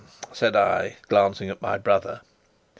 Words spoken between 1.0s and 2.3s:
glancing at my brother.